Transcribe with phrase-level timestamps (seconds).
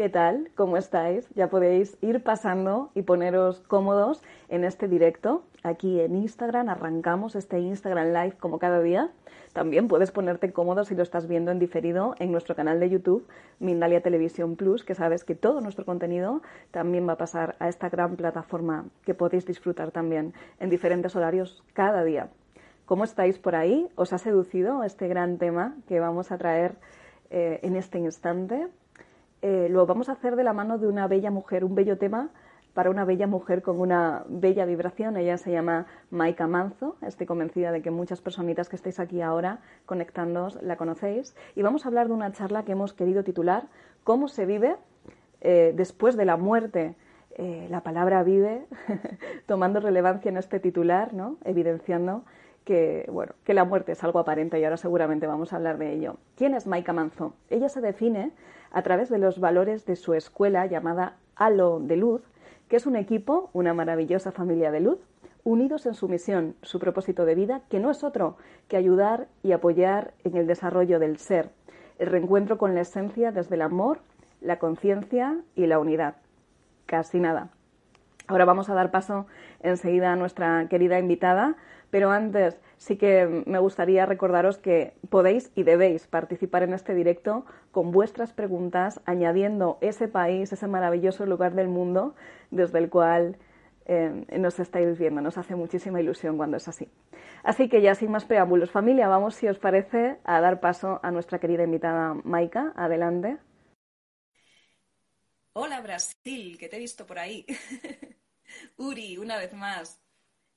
[0.00, 0.50] ¿Qué tal?
[0.54, 1.28] ¿Cómo estáis?
[1.34, 5.42] Ya podéis ir pasando y poneros cómodos en este directo.
[5.62, 9.10] Aquí en Instagram arrancamos este Instagram Live como cada día.
[9.52, 13.28] También puedes ponerte cómodo si lo estás viendo en diferido en nuestro canal de YouTube,
[13.58, 17.90] Mindalia Televisión Plus, que sabes que todo nuestro contenido también va a pasar a esta
[17.90, 22.30] gran plataforma que podéis disfrutar también en diferentes horarios cada día.
[22.86, 23.90] ¿Cómo estáis por ahí?
[23.96, 26.76] ¿Os ha seducido este gran tema que vamos a traer
[27.28, 28.66] eh, en este instante?
[29.42, 32.30] Eh, lo vamos a hacer de la mano de una bella mujer, un bello tema
[32.74, 35.16] para una bella mujer con una bella vibración.
[35.16, 36.96] Ella se llama Maika Manzo.
[37.02, 41.34] Estoy convencida de que muchas personitas que estáis aquí ahora conectándoos la conocéis.
[41.56, 43.64] Y vamos a hablar de una charla que hemos querido titular
[44.04, 44.76] ¿Cómo se vive
[45.40, 46.94] eh, después de la muerte?
[47.36, 48.66] Eh, la palabra vive,
[49.46, 51.36] tomando relevancia en este titular, ¿no?
[51.44, 52.24] evidenciando
[52.64, 55.92] que, bueno, que la muerte es algo aparente y ahora seguramente vamos a hablar de
[55.92, 56.16] ello.
[56.36, 57.34] ¿Quién es Maika Manzo?
[57.48, 58.32] Ella se define
[58.70, 62.22] a través de los valores de su escuela llamada Halo de Luz,
[62.68, 64.98] que es un equipo, una maravillosa familia de luz,
[65.42, 68.36] unidos en su misión, su propósito de vida, que no es otro
[68.68, 71.50] que ayudar y apoyar en el desarrollo del ser,
[71.98, 74.00] el reencuentro con la esencia desde el amor,
[74.40, 76.16] la conciencia y la unidad.
[76.86, 77.50] Casi nada.
[78.26, 79.26] Ahora vamos a dar paso
[79.62, 81.56] enseguida a nuestra querida invitada,
[81.90, 87.44] pero antes sí que me gustaría recordaros que podéis y debéis participar en este directo
[87.72, 92.14] con vuestras preguntas, añadiendo ese país, ese maravilloso lugar del mundo
[92.50, 93.36] desde el cual
[93.86, 95.20] eh, nos estáis viendo.
[95.20, 96.88] Nos hace muchísima ilusión cuando es así.
[97.42, 101.10] Así que ya sin más preámbulos, familia, vamos, si os parece, a dar paso a
[101.10, 102.72] nuestra querida invitada Maika.
[102.76, 103.38] Adelante.
[105.52, 107.44] Hola Brasil, que te he visto por ahí.
[108.76, 109.99] Uri, una vez más.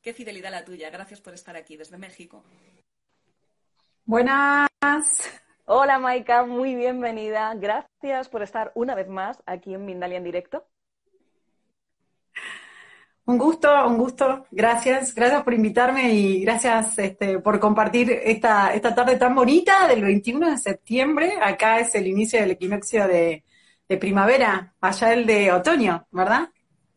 [0.03, 0.89] Qué fidelidad la tuya.
[0.89, 2.43] Gracias por estar aquí desde México.
[4.03, 4.67] Buenas.
[5.63, 7.53] Hola Maika, muy bienvenida.
[7.55, 10.67] Gracias por estar una vez más aquí en Mindalia en directo.
[13.25, 14.45] Un gusto, un gusto.
[14.51, 20.01] Gracias, gracias por invitarme y gracias este, por compartir esta, esta tarde tan bonita del
[20.01, 21.35] 21 de septiembre.
[21.41, 23.45] Acá es el inicio del equinoccio de,
[23.87, 26.49] de primavera, allá el de otoño, ¿verdad?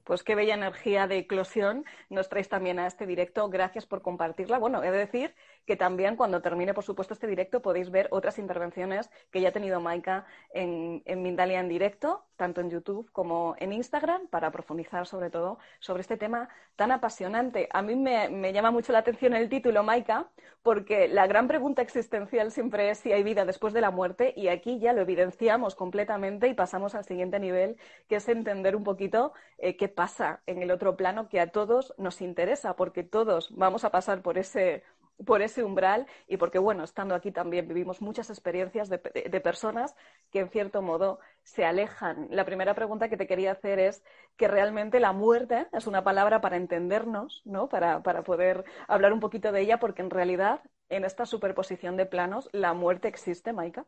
[0.07, 3.49] Pues qué bella energía de eclosión nos traéis también a este directo.
[3.51, 4.57] Gracias por compartirla.
[4.57, 5.35] Bueno, he de decir
[5.67, 9.53] que también cuando termine, por supuesto, este directo podéis ver otras intervenciones que ya ha
[9.53, 15.31] tenido Maika en, Mindalia en directo, tanto en YouTube como en Instagram, para profundizar sobre
[15.31, 17.69] todo sobre este tema tan apasionante.
[17.73, 20.29] A mí me, me llama mucho la atención el título, Maika,
[20.63, 24.49] porque la gran pregunta existencial siempre es si hay vida después de la muerte y
[24.49, 27.77] aquí ya lo evidenciamos completamente y pasamos al siguiente nivel,
[28.09, 31.95] que es entender un poquito eh, qué pasa en el otro plano que a todos
[31.99, 34.83] nos interesa, porque todos vamos a pasar por ese
[35.25, 38.99] por ese umbral y porque, bueno, estando aquí también vivimos muchas experiencias de,
[39.41, 39.95] personas
[40.31, 42.29] que, en cierto modo, se alejan.
[42.31, 44.03] La primera pregunta que te quería hacer es
[44.37, 47.69] que realmente la muerte es una palabra para entendernos, ¿no?
[47.69, 52.07] Para, para poder hablar un poquito de ella, porque en realidad, en esta superposición de
[52.07, 53.87] planos, la muerte existe, Maika.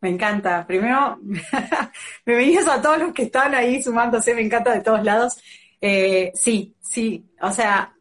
[0.00, 0.66] Me encanta.
[0.66, 1.20] Primero,
[2.26, 5.40] bienvenidos a todos los que están ahí sumándose, me encanta de todos lados.
[5.80, 7.94] Eh, sí, sí, o sea,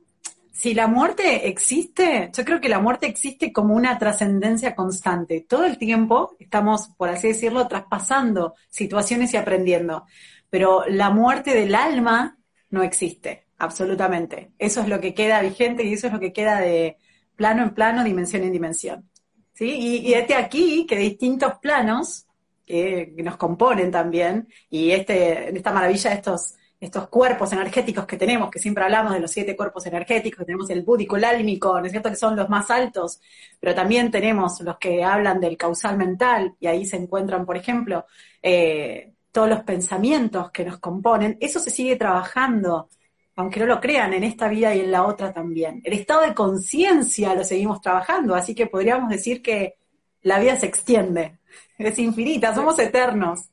[0.51, 5.45] si la muerte existe, yo creo que la muerte existe como una trascendencia constante.
[5.47, 10.05] Todo el tiempo estamos, por así decirlo, traspasando situaciones y aprendiendo.
[10.49, 12.37] Pero la muerte del alma
[12.69, 14.51] no existe, absolutamente.
[14.59, 16.97] Eso es lo que queda vigente y eso es lo que queda de
[17.35, 19.09] plano en plano, dimensión en dimensión.
[19.53, 20.01] ¿Sí?
[20.05, 22.25] Y, este aquí, que distintos planos
[22.65, 28.49] que, nos componen también, y este, esta maravilla de estos estos cuerpos energéticos que tenemos,
[28.49, 31.85] que siempre hablamos de los siete cuerpos energéticos, que tenemos el búdico, el álmico, ¿no
[31.85, 33.21] es cierto?, que son los más altos,
[33.59, 38.05] pero también tenemos los que hablan del causal mental, y ahí se encuentran, por ejemplo,
[38.41, 42.89] eh, todos los pensamientos que nos componen, eso se sigue trabajando,
[43.35, 45.81] aunque no lo crean, en esta vida y en la otra también.
[45.83, 49.75] El estado de conciencia lo seguimos trabajando, así que podríamos decir que
[50.23, 51.37] la vida se extiende,
[51.77, 53.50] es infinita, somos eternos.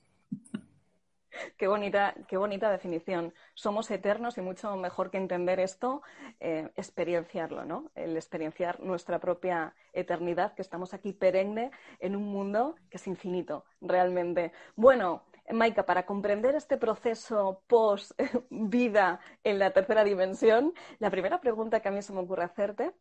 [1.56, 3.35] Qué bonita, qué bonita definición.
[3.55, 6.02] Somos eternos y mucho mejor que entender esto,
[6.40, 7.90] eh, experienciarlo, ¿no?
[7.94, 11.70] El experienciar nuestra propia eternidad, que estamos aquí perenne
[12.00, 14.52] en un mundo que es infinito, realmente.
[14.76, 21.88] Bueno, Maika, para comprender este proceso post-vida en la tercera dimensión, la primera pregunta que
[21.88, 22.93] a mí se me ocurre hacerte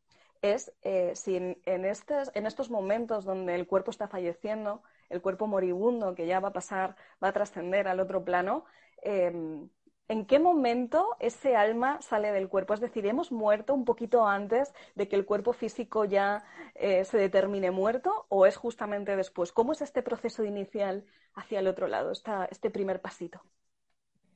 [0.42, 5.48] es eh, si en, estos, en estos momentos donde el cuerpo está falleciendo, el cuerpo
[5.48, 8.66] moribundo que ya va a pasar, va a trascender al otro plano,
[9.02, 9.70] em,
[10.08, 12.74] ¿en qué momento ese alma sale del cuerpo?
[12.74, 16.44] Es decir, ¿hemos muerto un poquito antes de que el cuerpo físico ya
[16.76, 19.52] eh, se determine muerto o es justamente después?
[19.52, 21.06] ¿Cómo es este proceso inicial
[21.36, 22.12] hacia el otro lado,
[22.50, 23.42] este primer pasito?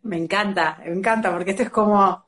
[0.04, 2.26] Me encanta, me encanta, porque esto es como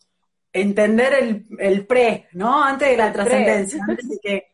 [0.52, 2.64] entender el, el pre, ¿no?
[2.64, 4.53] Antes de la trascendencia, antes de que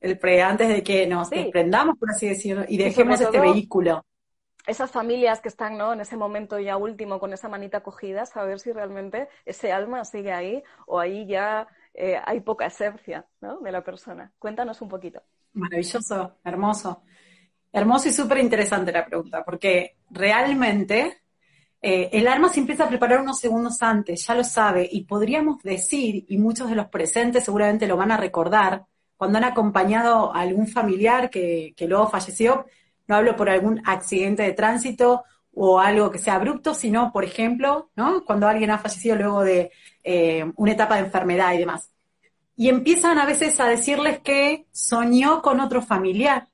[0.00, 4.04] el pre, antes de que nos desprendamos, por así decirlo, y dejemos este vehículo.
[4.66, 5.92] Esas familias que están ¿no?
[5.92, 10.32] en ese momento ya último con esa manita cogida, saber si realmente ese alma sigue
[10.32, 13.60] ahí o ahí ya eh, hay poca esencia ¿no?
[13.60, 14.32] de la persona.
[14.38, 15.22] Cuéntanos un poquito.
[15.54, 17.02] Maravilloso, hermoso.
[17.72, 21.22] Hermoso y súper interesante la pregunta, porque realmente
[21.80, 25.62] eh, el alma se empieza a preparar unos segundos antes, ya lo sabe, y podríamos
[25.62, 28.86] decir, y muchos de los presentes seguramente lo van a recordar,
[29.20, 32.64] cuando han acompañado a algún familiar que, luego falleció,
[33.06, 37.90] no hablo por algún accidente de tránsito o algo que sea abrupto, sino, por ejemplo,
[37.96, 38.24] ¿no?
[38.24, 39.72] cuando alguien ha fallecido luego de
[40.02, 41.90] eh, una etapa de enfermedad y demás.
[42.56, 46.48] Y empiezan a veces a decirles que soñó con otro familiar,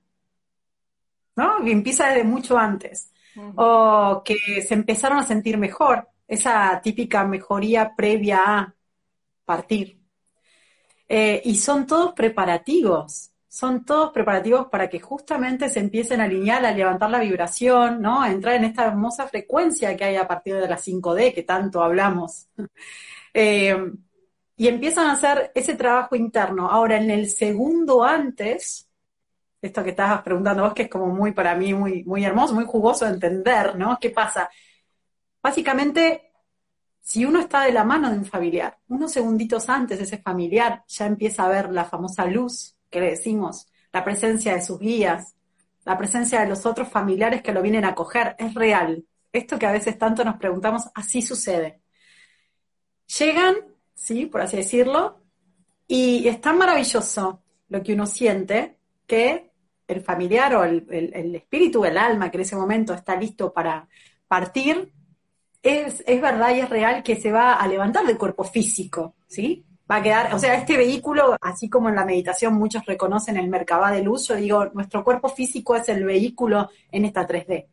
[1.37, 1.65] ¿no?
[1.65, 3.13] Y empieza desde mucho antes
[3.55, 8.75] o que se empezaron a sentir mejor, esa típica mejoría previa a
[9.45, 10.01] partir.
[11.09, 16.65] Eh, y son todos preparativos, son todos preparativos para que justamente se empiecen a alinear,
[16.67, 18.21] a levantar la vibración, ¿no?
[18.21, 21.83] A entrar en esta hermosa frecuencia que hay a partir de la 5D, que tanto
[21.83, 22.49] hablamos.
[23.39, 23.77] Eh,
[24.57, 26.71] y empiezan a hacer ese trabajo interno.
[26.71, 28.89] Ahora, en el segundo antes,
[29.61, 32.65] esto que estabas preguntando vos, que es como muy para mí muy, muy hermoso, muy
[32.65, 33.99] jugoso de entender, ¿no?
[34.01, 34.49] ¿Qué pasa?
[35.43, 36.26] Básicamente,
[37.07, 41.07] si uno está de la mano de un familiar, unos segunditos antes ese familiar ya
[41.07, 45.37] empieza a ver la famosa luz que le decimos, la presencia de sus guías,
[45.85, 49.05] la presencia de los otros familiares que lo vienen a coger, es real.
[49.33, 51.81] Esto que a veces tanto nos preguntamos, así sucede.
[53.17, 53.55] Llegan,
[53.95, 55.21] sí, por así decirlo,
[55.87, 59.53] y es tan maravilloso lo que uno siente que
[59.87, 63.89] el familiar o el, espíritu, el alma que en ese momento está listo para
[64.27, 64.93] partir,
[65.63, 69.65] es, verdad y es real que se va a levantar del cuerpo físico, ¿sí?
[69.91, 73.49] Va a quedar, o sea, este vehículo, así como en la meditación muchos reconocen el
[73.49, 77.67] Merkabah de luz, yo digo, nuestro cuerpo físico es el vehículo en esta 3D.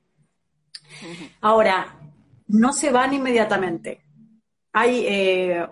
[1.42, 2.00] Ahora,
[2.48, 4.02] no se van inmediatamente.
[4.74, 5.68] Hay, eh,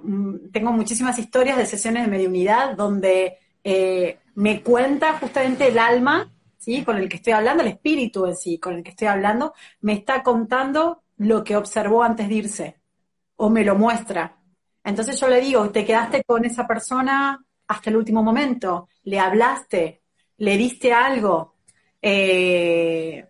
[0.52, 6.84] tengo muchísimas historias de sesiones de mediunidad donde eh, me cuenta justamente el alma, ¿sí?
[6.84, 9.94] Con el que estoy hablando, el espíritu en sí, con el que estoy hablando, me
[9.94, 12.82] está contando lo que observó antes de irse,
[13.36, 14.38] o me lo muestra.
[14.84, 20.02] Entonces yo le digo, te quedaste con esa persona hasta el último momento, le hablaste,
[20.38, 21.56] le diste algo,
[22.02, 23.28] eh,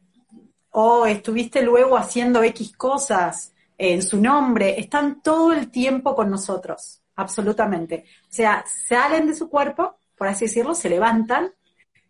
[0.71, 7.01] o estuviste luego haciendo X cosas en su nombre, están todo el tiempo con nosotros,
[7.15, 8.05] absolutamente.
[8.23, 11.51] O sea, salen de su cuerpo por así decirlo, se levantan.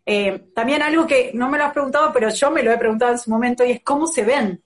[0.04, 3.12] Eh, también algo que no me lo has preguntado, pero yo me lo he preguntado
[3.12, 4.62] en su momento, y es cómo se ven.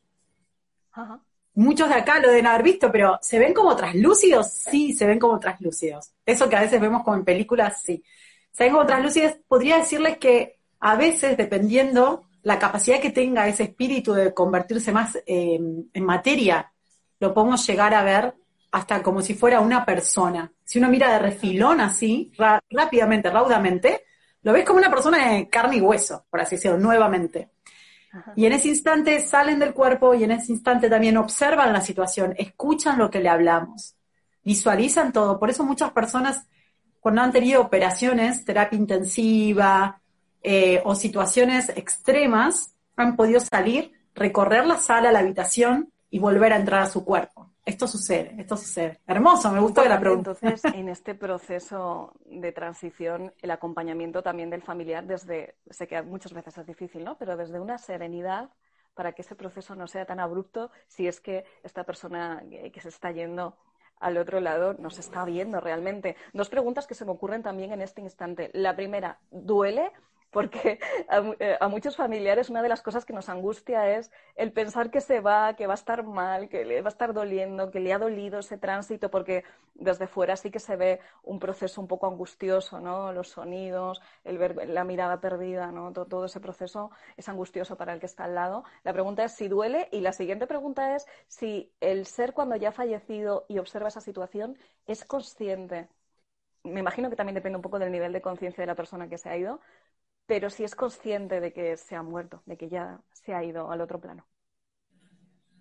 [1.54, 4.48] Muchos de acá lo deben haber visto, pero ¿se ven como traslúcidos?
[4.52, 6.12] Sí, se ven como traslúcidos.
[6.24, 8.04] Eso que a veces vemos como en películas, sí.
[8.50, 9.32] Se ven como traslúcidos.
[9.48, 15.16] Podría decirles que a veces, dependiendo la capacidad que tenga ese espíritu de convertirse más
[15.26, 15.58] eh,
[15.92, 16.70] en materia,
[17.18, 18.34] lo podemos llegar a ver
[18.72, 20.52] hasta como si fuera una persona.
[20.62, 22.32] Si uno mira de refilón así,
[22.70, 24.04] rápidamente, raudamente,
[24.42, 27.50] lo ves como una persona de carne y hueso, por así decirlo, nuevamente.
[28.34, 32.34] Y en ese instante salen del cuerpo y en ese instante también observan la situación,
[32.38, 33.96] escuchan lo que le hablamos,
[34.44, 35.38] visualizan todo.
[35.38, 36.46] Por eso muchas personas,
[37.00, 40.00] cuando han tenido operaciones, terapia intensiva
[40.42, 46.56] eh, o situaciones extremas, han podido salir, recorrer la sala, la habitación y volver a
[46.56, 47.45] entrar a su cuerpo.
[47.66, 49.00] Esto sucede, esto sucede.
[49.08, 50.30] Hermoso, me gustó la pregunta.
[50.40, 56.32] Entonces, en este proceso de transición, el acompañamiento también del familiar, desde, sé que muchas
[56.32, 57.18] veces es difícil, ¿no?
[57.18, 58.50] Pero desde una serenidad
[58.94, 62.88] para que ese proceso no sea tan abrupto si es que esta persona que se
[62.88, 63.56] está yendo
[63.98, 66.14] al otro lado nos está viendo realmente.
[66.32, 68.48] Dos preguntas que se me ocurren también en este instante.
[68.54, 69.90] La primera, ¿duele
[70.36, 70.78] porque
[71.40, 75.00] eh, a, muchos familiares una de las cosas que nos angustia es el pensar que
[75.00, 77.94] se va, que va a estar mal, que le va a estar doliendo, que le
[77.94, 82.06] ha dolido ese tránsito, porque desde fuera sí que se ve un proceso un poco
[82.06, 83.14] angustioso, ¿no?
[83.14, 85.94] Los sonidos, el ver la mirada perdida, ¿no?
[85.94, 88.64] Todo, todo ese proceso es angustioso para el que está al lado.
[88.84, 92.68] La pregunta es si duele y la siguiente pregunta es si el ser cuando ya
[92.68, 95.88] ha fallecido y observa esa situación es consciente
[96.66, 99.18] me imagino que también depende un poco del nivel de conciencia de la persona que
[99.18, 99.60] se ha ido,
[100.26, 103.70] pero si es consciente de que se ha muerto, de que ya se ha ido
[103.70, 104.26] al otro plano.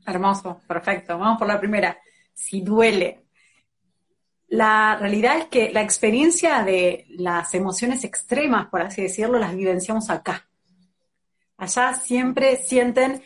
[0.05, 1.17] Hermoso, perfecto.
[1.17, 1.97] Vamos por la primera.
[2.33, 3.25] Si duele.
[4.47, 10.09] La realidad es que la experiencia de las emociones extremas, por así decirlo, las vivenciamos
[10.09, 10.47] acá.
[11.57, 13.23] Allá siempre sienten,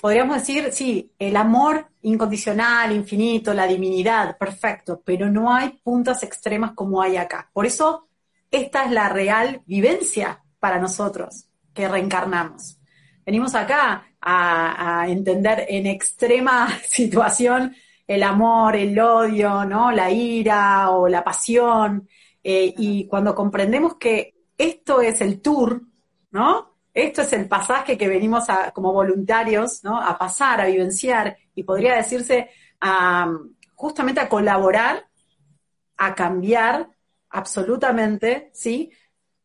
[0.00, 6.72] podríamos decir, sí, el amor incondicional, infinito, la divinidad, perfecto, pero no hay puntas extremas
[6.72, 7.50] como hay acá.
[7.52, 8.08] Por eso,
[8.50, 12.78] esta es la real vivencia para nosotros que reencarnamos.
[13.24, 17.74] Venimos acá a, entender en extrema situación
[18.06, 19.90] el amor, el odio, ¿no?
[19.90, 22.08] la ira o la pasión.
[22.42, 25.82] Eh, y cuando comprendemos que esto es el tour,
[26.30, 26.76] ¿no?
[26.94, 30.00] Esto es el pasaje que venimos como voluntarios, ¿no?
[30.00, 32.48] A pasar, a vivenciar y podría decirse
[33.74, 35.06] justamente a colaborar,
[35.96, 36.88] a cambiar
[37.30, 38.90] absolutamente, ¿sí?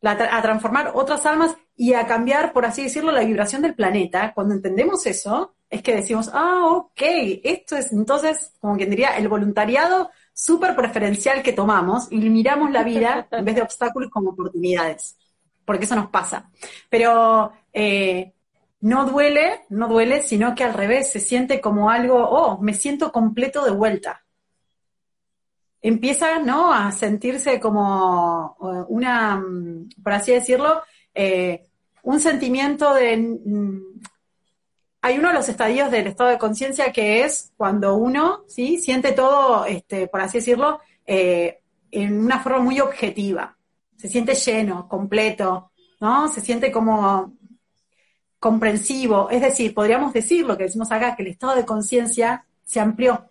[0.02, 4.32] A transformar otras almas y a cambiar, por así decirlo, la vibración del planeta.
[4.34, 7.00] Cuando entendemos eso, es que decimos, ah, ok,
[7.42, 12.82] esto es entonces, como quien diría, el voluntariado súper preferencial que tomamos y miramos la
[12.82, 15.16] vida en vez de obstáculos como oportunidades,
[15.64, 16.50] porque eso nos pasa.
[16.90, 18.32] Pero eh,
[18.80, 23.12] no duele, no duele, sino que al revés, se siente como algo, oh, me siento
[23.12, 24.22] completo de vuelta
[25.82, 26.72] empieza ¿no?
[26.72, 30.82] a sentirse como eh, una, mm, por así decirlo,
[31.14, 31.66] eh,
[32.04, 33.16] un sentimiento de...
[33.16, 33.80] Mm,
[35.04, 38.78] hay uno de los estadios del estado de conciencia que es cuando uno ¿sí?
[38.78, 41.58] siente todo, este, por así decirlo, eh,
[41.90, 43.56] en una forma muy objetiva.
[43.96, 46.28] Se siente lleno, completo, ¿no?
[46.28, 47.32] Se siente como
[48.38, 49.28] comprensivo.
[49.28, 53.28] Es decir, podríamos decir lo que decimos acá, que el estado de conciencia se amplió,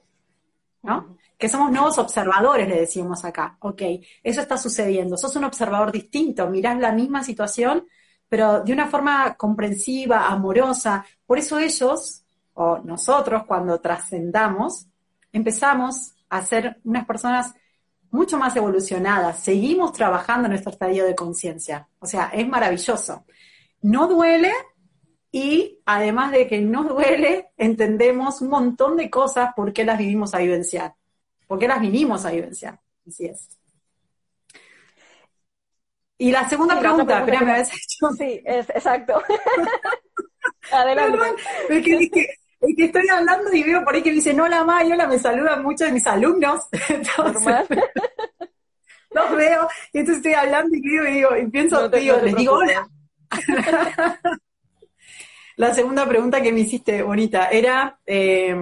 [0.84, 1.18] ¿no?
[1.42, 3.58] Que somos nuevos observadores, le decimos acá.
[3.62, 3.82] Ok,
[4.22, 5.18] eso está sucediendo.
[5.18, 7.88] Sos un observador distinto, mirás la misma situación,
[8.30, 11.04] pero de una forma comprensiva, amorosa.
[11.26, 14.86] Por eso ellos, o nosotros, cuando trascendamos,
[15.34, 17.56] empezamos a ser unas personas
[18.12, 19.40] mucho más evolucionadas.
[19.40, 21.88] Seguimos trabajando en nuestro estadio de conciencia.
[21.98, 23.26] O sea, es maravilloso.
[23.82, 24.52] No duele
[25.32, 30.36] y además de que no duele, entendemos un montón de cosas por qué las vivimos
[30.36, 30.94] a vivenciar
[31.52, 32.80] porque las vinimos a vivenciar.
[33.06, 33.50] Así es.
[36.18, 38.10] Y la segunda pregunta, espera, me habías hecho.
[38.18, 39.22] Sí, es, exacto.
[40.72, 41.20] Adelante.
[41.68, 44.94] es que, que, estoy hablando y veo por ahí que me dicen hola Ma y
[44.94, 46.70] hola, me saludan muchos de mis alumnos.
[46.88, 47.68] Entonces,
[49.10, 52.54] los veo, y entonces estoy hablando y digo, y, digo, y pienso, digo, les digo
[52.54, 52.88] hola.
[55.58, 58.56] la segunda pregunta que me hiciste, bonita, era, eh,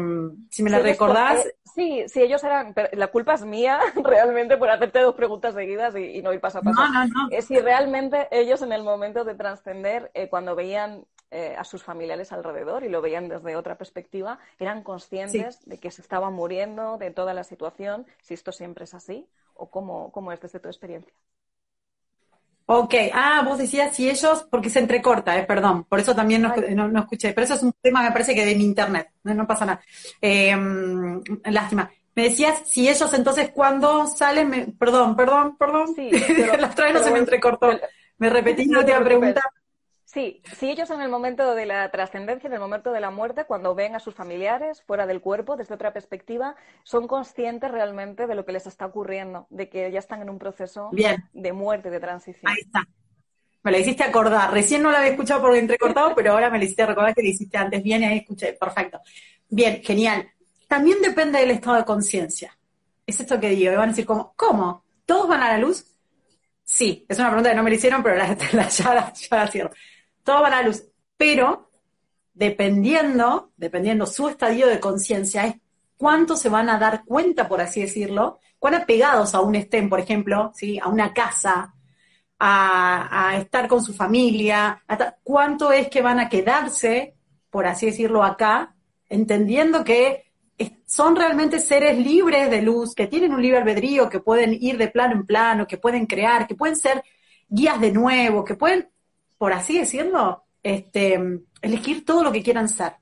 [0.49, 2.73] si me la recordás, Sí, si ellos eran.
[2.93, 6.61] La culpa es mía realmente por hacerte dos preguntas seguidas y, no ir paso a
[6.61, 6.81] paso.
[6.81, 7.27] No, no, no.
[7.31, 11.83] Es si realmente ellos en el momento de trascender, eh, cuando veían eh, a sus
[11.83, 16.97] familiares alrededor y lo veían desde otra perspectiva, eran conscientes de que se estaban muriendo,
[16.97, 20.69] de toda la situación, si esto siempre es así, o cómo, cómo es desde tu
[20.69, 21.13] experiencia.
[22.71, 26.99] Ok, ah, vos decías si ellos, porque se entrecorta, eh, perdón, por eso también no,
[26.99, 29.81] escuché, pero eso es un tema, me parece que de mi internet, no, pasa nada.
[30.21, 30.55] Eh,
[31.45, 31.89] lástima.
[32.13, 36.11] Me decías si ellos entonces cuando salen, perdón, perdón, perdón, sí,
[36.59, 37.71] la otra vez no se me entrecortó.
[38.19, 39.41] me repetí la última pregunta.
[40.11, 43.45] Sí, si ellos en el momento de la trascendencia, en el momento de la muerte,
[43.45, 48.33] cuando ven a sus familiares fuera del cuerpo, desde otra perspectiva, son conscientes realmente de
[48.33, 50.89] lo que les está ocurriendo, de que ya están en un proceso
[51.33, 52.51] de muerte, de transición.
[52.51, 52.87] Ahí está.
[53.61, 54.51] Me la hiciste acordar.
[54.51, 57.29] Recién no la había escuchado por entrecortado, pero ahora me la hiciste recordar que la
[57.29, 58.53] hiciste antes bien y ahí escuché.
[58.53, 59.01] Perfecto.
[59.47, 60.27] Bien, genial.
[60.67, 62.57] También depende del estado de conciencia.
[63.05, 63.73] Es esto que digo.
[63.73, 64.33] Van a decir, ¿cómo?
[64.35, 64.83] ¿Cómo?
[65.05, 65.85] ¿Todos van a la luz?
[66.63, 68.35] Sí, es una pregunta que no me la hicieron, pero la,
[68.69, 69.69] ya, ya la cierro
[70.29, 70.83] todo va a la luz.
[71.17, 71.71] Pero,
[72.35, 75.55] dependiendo, dependiendo su estadio de conciencia, es
[75.97, 80.51] cuánto se van a dar cuenta, por así decirlo, cuán apegados aún estén, por ejemplo,
[80.53, 80.77] ¿sí?
[80.77, 81.73] a una casa,
[82.37, 84.83] a, estar con su familia,
[85.23, 87.15] cuánto es que van a quedarse,
[87.49, 88.75] por así decirlo, acá,
[89.09, 90.31] entendiendo que
[90.85, 94.89] son realmente seres libres de luz, que tienen un libre albedrío, que pueden ir de
[94.89, 97.03] plano en plano, que pueden crear, que pueden ser
[97.47, 98.89] guías de nuevo, que pueden
[99.39, 101.17] por así decirlo, este,
[101.61, 102.93] elegir todo lo que quieran ser.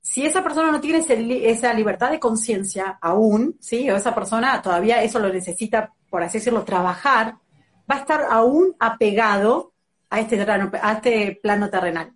[0.00, 1.04] Si esa persona no tiene
[1.44, 3.88] esa libertad de conciencia aún, ¿sí?
[3.90, 7.36] o esa persona todavía eso lo necesita, por así decirlo, trabajar,
[7.90, 9.74] va a estar aún apegado
[10.08, 12.12] a este, a este plano terrenal.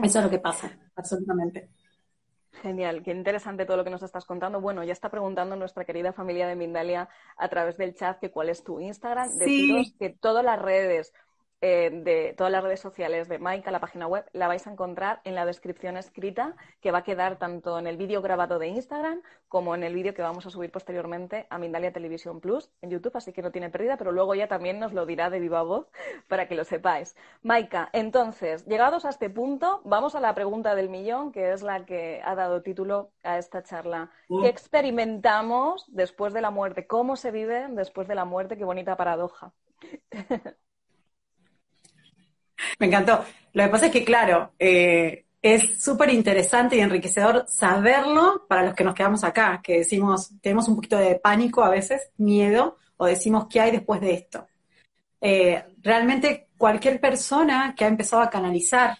[0.00, 1.70] Eso es lo que pasa, absolutamente.
[2.52, 4.60] Genial, qué interesante todo lo que nos estás contando.
[4.60, 8.50] Bueno, ya está preguntando nuestra querida familia de Mindalia a través del chat que cuál
[8.50, 9.28] es tu Instagram.
[9.38, 11.12] Deciros que todas las redes
[11.64, 15.20] eh, de todas las redes sociales de Maika, la página web, la vais a encontrar
[15.22, 19.22] en la descripción escrita que va a quedar tanto en el vídeo grabado de Instagram
[19.46, 23.16] como en el vídeo que vamos a subir posteriormente a Mindalia Televisión Plus en YouTube,
[23.16, 25.86] así que no tiene pérdida, pero luego ya también nos lo dirá de viva voz
[26.28, 27.14] para que lo sepáis.
[27.42, 31.86] Maika, entonces, llegados a este punto, vamos a la pregunta del millón, que es la
[31.86, 34.10] que ha dado título a esta charla.
[34.28, 36.88] ¿Qué experimentamos después de la muerte?
[36.88, 38.56] ¿Cómo se vive después de la muerte?
[38.56, 39.52] Qué bonita paradoja.
[42.82, 43.24] Me encantó.
[43.52, 48.74] Lo que pasa es que, claro, eh, es súper interesante y enriquecedor saberlo para los
[48.74, 53.06] que nos quedamos acá, que decimos, tenemos un poquito de pánico a veces, miedo, o
[53.06, 54.48] decimos qué hay después de esto.
[55.20, 58.98] Eh, realmente cualquier persona que ha empezado a canalizar,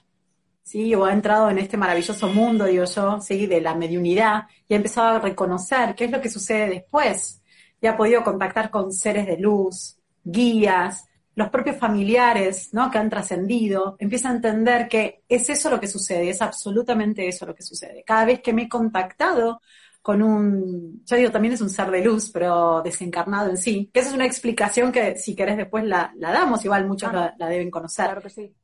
[0.62, 0.94] ¿sí?
[0.94, 3.48] o ha entrado en este maravilloso mundo, digo yo, ¿sí?
[3.48, 7.42] de la mediunidad, y ha empezado a reconocer qué es lo que sucede después,
[7.80, 12.90] y ha podido contactar con seres de luz, guías, los propios familiares, ¿no?
[12.90, 17.46] Que han trascendido, empiezan a entender que es eso lo que sucede, es absolutamente eso
[17.46, 18.04] lo que sucede.
[18.04, 19.60] Cada vez que me he contactado
[20.02, 24.00] con un, yo digo, también es un ser de luz, pero desencarnado en sí, que
[24.00, 27.34] esa es una explicación que si querés después la, damos, igual muchos ah.
[27.38, 28.06] la, deben conocer.
[28.06, 28.54] Claro que sí.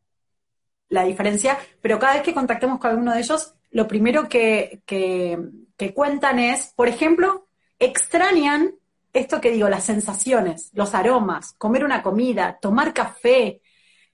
[0.91, 5.39] La diferencia, pero cada vez que contactemos con alguno de ellos, lo primero que, que,
[5.77, 7.47] que cuentan es, por ejemplo,
[7.79, 8.75] extrañan
[9.13, 13.61] esto que digo, las sensaciones, los aromas, comer una comida, tomar café.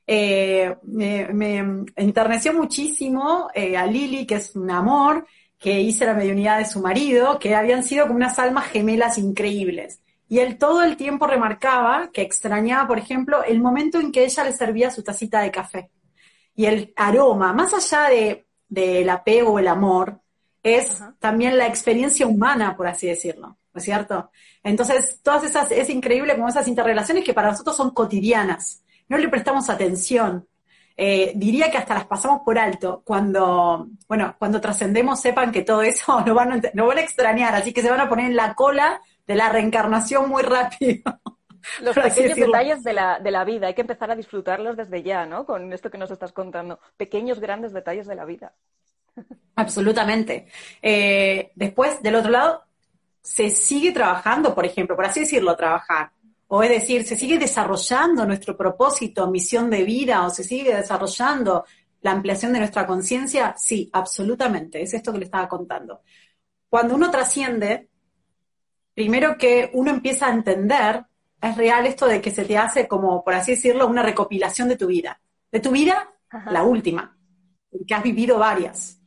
[0.06, 5.26] Eh, me, enterneció muchísimo eh, a Lili, que es un amor,
[5.58, 10.00] que hice la mediunidad de su marido, que habían sido como unas almas gemelas increíbles.
[10.28, 14.44] Y él todo el tiempo remarcaba que extrañaba, por ejemplo, el momento en que ella
[14.44, 15.90] le servía su tacita de café.
[16.54, 20.20] Y el aroma, más allá de, del apego o el amor,
[20.62, 24.30] es también la experiencia humana, por así decirlo, ¿no es cierto?
[24.62, 29.28] Entonces, todas esas, es increíble como esas interrelaciones que para nosotros son cotidianas, no le
[29.28, 30.46] prestamos atención.
[30.96, 33.02] Eh, diría que hasta las pasamos por alto.
[33.04, 37.72] Cuando, bueno, cuando trascendemos, sepan que todo eso no van, a, van a extrañar, así
[37.72, 41.02] que se van a poner en la cola de la reencarnación muy rápido.
[41.80, 45.24] Los pequeños detalles de la, de la vida, hay que empezar a disfrutarlos desde ya,
[45.24, 45.46] ¿no?
[45.46, 46.78] Con esto que nos estás contando.
[46.98, 48.52] Pequeños, grandes detalles de la vida.
[49.56, 50.46] Absolutamente.
[50.82, 52.64] Eh, después, del otro lado,
[53.24, 56.12] se sigue trabajando, por ejemplo, por así decirlo, trabajar.
[56.46, 61.64] O es decir, se sigue desarrollando nuestro propósito, misión de vida, o se sigue desarrollando
[62.02, 63.54] la ampliación de nuestra conciencia.
[63.56, 64.82] Sí, absolutamente.
[64.82, 66.02] Es esto que le estaba contando.
[66.68, 67.88] Cuando uno trasciende,
[68.92, 71.02] primero que uno empieza a entender,
[71.40, 74.76] es real esto de que se te hace como, por así decirlo, una recopilación de
[74.76, 75.18] tu vida.
[75.50, 76.12] De tu vida,
[76.50, 77.16] la última,
[77.86, 79.00] que has vivido varias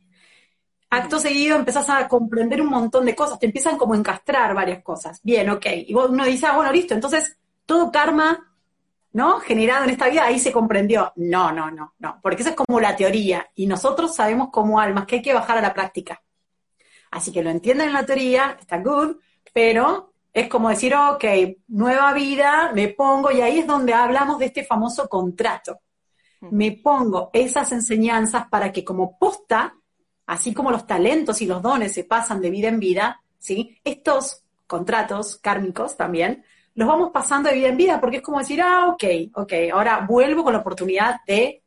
[0.90, 4.82] acto seguido empezás a comprender un montón de cosas, te empiezan como a encastrar varias
[4.82, 5.20] cosas.
[5.22, 5.66] Bien, ok.
[5.86, 8.54] Y uno dice, ah, bueno, listo, entonces todo karma,
[9.12, 9.40] ¿no?
[9.40, 11.12] Generado en esta vida, ahí se comprendió.
[11.16, 15.06] No, no, no, no, porque esa es como la teoría y nosotros sabemos como almas
[15.06, 16.22] que hay que bajar a la práctica.
[17.10, 19.16] Así que lo entienden en la teoría, está good,
[19.52, 21.24] pero es como decir, ok,
[21.68, 25.80] nueva vida, me pongo, y ahí es donde hablamos de este famoso contrato.
[26.40, 29.74] Me pongo esas enseñanzas para que como posta
[30.28, 33.78] así como los talentos y los dones se pasan de vida en vida, ¿sí?
[33.82, 38.60] Estos contratos kármicos también los vamos pasando de vida en vida porque es como decir,
[38.62, 41.62] ah, ok, ok, ahora vuelvo con la oportunidad de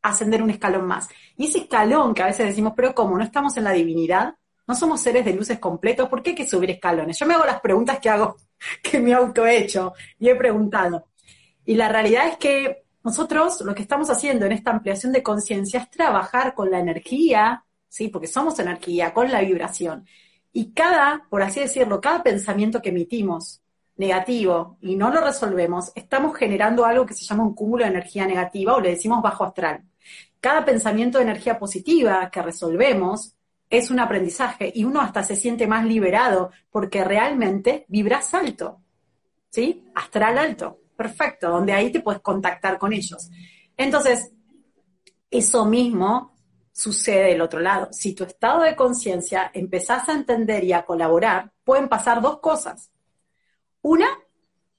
[0.00, 1.08] ascender un escalón más.
[1.36, 3.18] Y ese escalón que a veces decimos, pero ¿cómo?
[3.18, 4.34] ¿No estamos en la divinidad?
[4.66, 6.08] ¿No somos seres de luces completos?
[6.08, 7.18] ¿Por qué hay que subir escalones?
[7.18, 8.36] Yo me hago las preguntas que hago,
[8.82, 11.08] que me auto he hecho y he preguntado.
[11.66, 15.80] Y la realidad es que nosotros lo que estamos haciendo en esta ampliación de conciencia
[15.80, 18.08] es trabajar con la energía ¿sí?
[18.08, 20.06] Porque somos energía con la vibración.
[20.52, 23.60] Y cada, por así decirlo, cada pensamiento que emitimos
[23.96, 28.26] negativo y no lo resolvemos, estamos generando algo que se llama un cúmulo de energía
[28.26, 29.84] negativa o le decimos bajo astral.
[30.40, 33.34] Cada pensamiento de energía positiva que resolvemos
[33.68, 38.80] es un aprendizaje y uno hasta se siente más liberado porque realmente vibras alto,
[39.50, 39.84] ¿sí?
[39.94, 43.30] Astral alto, perfecto, donde ahí te puedes contactar con ellos.
[43.76, 44.32] Entonces,
[45.30, 46.32] eso mismo
[46.80, 47.88] sucede del otro lado.
[47.92, 52.90] Si tu estado de conciencia empezás a entender y a colaborar, pueden pasar dos cosas.
[53.82, 54.08] Una,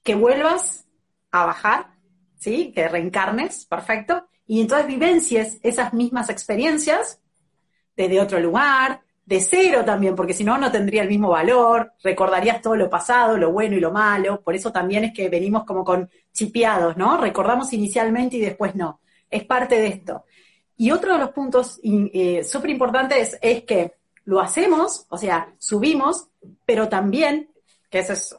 [0.02, 0.84] que vuelvas
[1.30, 1.94] a bajar,
[2.34, 2.72] ¿sí?
[2.74, 4.26] Que reencarnes, perfecto.
[4.48, 7.20] y entonces vivencies esas mismas experiencias
[7.96, 12.60] desde otro lugar, de cero también, porque si no, no tendría el mismo valor, recordarías
[12.60, 15.84] todo lo pasado, lo bueno y lo malo, por eso también es que venimos como
[15.84, 17.16] con chipeados, ¿no?
[17.16, 20.24] Recordamos inicialmente y después no, es parte de esto.
[20.82, 23.92] Y otro de los puntos eh, súper importantes es que
[24.24, 26.26] lo hacemos, o sea, subimos,
[26.66, 27.50] pero también,
[27.88, 28.36] que eso es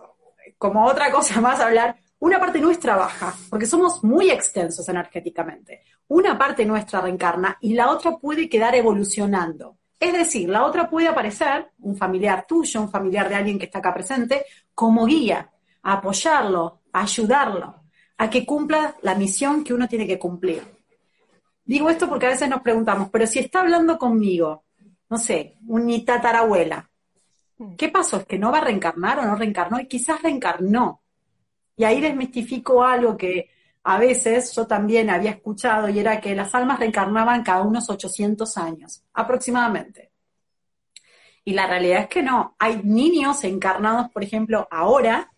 [0.58, 5.84] como otra cosa más hablar, una parte nuestra baja, porque somos muy extensos energéticamente.
[6.10, 9.78] Una parte nuestra reencarna y la otra puede quedar evolucionando.
[9.98, 13.80] Es decir, la otra puede aparecer, un familiar tuyo, un familiar de alguien que está
[13.80, 14.44] acá presente,
[14.76, 15.50] como guía,
[15.82, 17.84] apoyarlo, ayudarlo,
[18.18, 20.83] a que cumpla la misión que uno tiene que cumplir.
[21.66, 24.66] Digo esto porque a veces nos preguntamos, pero si está hablando conmigo,
[25.10, 26.90] no sé, un tatarabuela,
[27.78, 28.18] ¿qué pasó?
[28.18, 29.80] ¿Es que no va a reencarnar o no reencarnó?
[29.80, 31.02] Y quizás reencarnó.
[31.78, 33.50] Y ahí desmistifico algo que
[33.84, 38.58] a veces yo también había escuchado y era que las almas reencarnaban cada unos 800
[38.58, 40.12] años, aproximadamente.
[41.46, 42.56] Y la realidad es que no.
[42.60, 45.34] Hay niños encarnados, por ejemplo, ahora,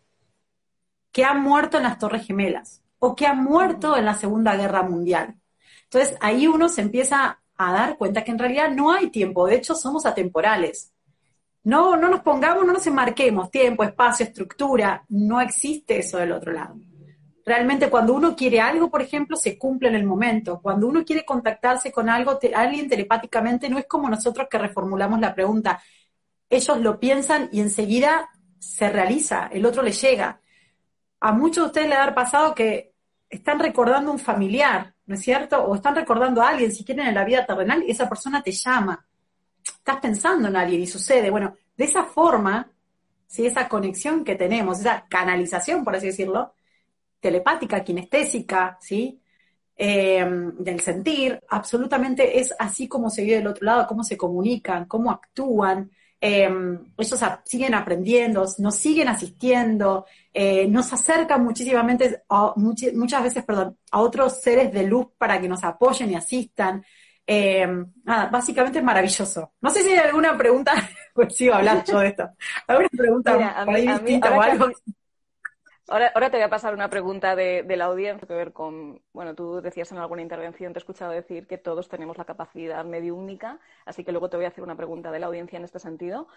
[1.11, 4.83] que han muerto en las Torres Gemelas o que han muerto en la Segunda Guerra
[4.83, 5.35] Mundial.
[5.95, 9.55] Entonces ahí uno se empieza a dar cuenta que en realidad no hay tiempo, de
[9.55, 10.91] hecho somos atemporales.
[11.63, 16.51] No, no nos pongamos, no nos enmarquemos tiempo, espacio, estructura, no existe eso del otro
[16.51, 16.75] lado.
[17.45, 20.59] Realmente cuando uno quiere algo, por ejemplo, se cumple en el momento.
[20.61, 25.33] Cuando uno quiere contactarse con algo, alguien telepáticamente, no es como nosotros que reformulamos la
[25.33, 25.81] pregunta.
[26.49, 28.29] Ellos lo piensan y enseguida
[28.59, 30.41] se realiza, el otro le llega.
[31.21, 32.93] A muchos de ustedes le ha pasado que
[33.29, 35.63] están recordando un familiar, ¿no es cierto?
[35.63, 38.51] O están recordando a alguien, si quieren, en la vida terrenal, y esa persona te
[38.51, 39.05] llama.
[39.63, 41.29] Estás pensando en alguien y sucede.
[41.29, 42.71] Bueno, de esa forma,
[43.27, 43.45] ¿sí?
[43.45, 46.53] esa conexión que tenemos, esa canalización, por así decirlo,
[47.19, 49.19] telepática, kinestésica, ¿sí?
[49.77, 54.85] Em, del sentir, absolutamente es así como se vive del otro lado, cómo se comunican,
[54.85, 55.91] cómo actúan.
[56.27, 62.23] Em, ellos siguen aprendiendo, nos siguen asistiendo, eh, nos acercan muchísimamente,
[62.55, 66.83] muchas veces, perdón, a otros seres de luz para que nos apoyen y asistan.
[67.27, 69.53] Em, nada, básicamente es maravilloso.
[69.61, 70.73] No sé si hay alguna pregunta,
[71.13, 72.27] pues sigo hablando yo de esto.
[72.65, 74.69] ¿Alguna pregunta distinta o algo?
[75.87, 79.35] Ahora, ahora, te voy a pasar una pregunta de, la audiencia que ver con, bueno,
[79.35, 83.59] tú decías en alguna intervención, te he escuchado decir que todos tenemos la capacidad mediúnica,
[83.85, 86.27] así que luego te voy a hacer una pregunta de la audiencia en este sentido.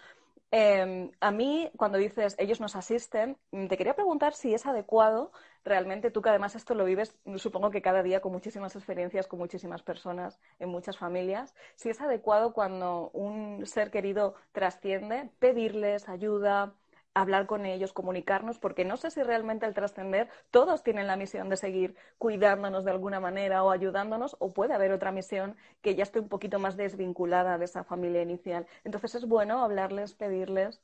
[0.51, 5.31] Em, a mí, cuando dices ellos nos asisten, te quería preguntar si es adecuado
[5.63, 9.39] realmente, tú que además esto lo vives, supongo que cada día con muchísimas experiencias, con
[9.39, 16.73] muchísimas personas, en muchas familias, si es adecuado cuando un ser querido trasciende, pedirles ayuda,
[17.13, 21.49] hablar con ellos, comunicarnos, porque no sé si realmente al trascender todos tienen la misión
[21.49, 26.03] de seguir cuidándonos de alguna manera o ayudándonos, o puede haber otra misión que ya
[26.03, 28.67] esté un poquito más desvinculada de esa familia inicial.
[28.83, 30.81] Entonces es bueno hablarles, pedirles,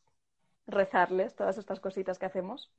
[0.67, 2.71] rezarles, todas estas cositas que hacemos.